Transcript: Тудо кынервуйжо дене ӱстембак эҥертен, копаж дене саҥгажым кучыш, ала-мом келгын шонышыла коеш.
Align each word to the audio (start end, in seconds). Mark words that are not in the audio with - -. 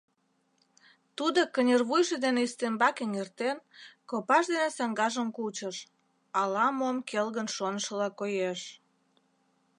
Тудо 1.17 1.39
кынервуйжо 1.53 2.15
дене 2.25 2.39
ӱстембак 2.47 2.97
эҥертен, 3.03 3.57
копаж 4.09 4.45
дене 4.53 4.69
саҥгажым 4.77 5.29
кучыш, 5.37 5.77
ала-мом 6.41 6.97
келгын 7.09 7.47
шонышыла 7.55 8.09
коеш. 8.19 8.61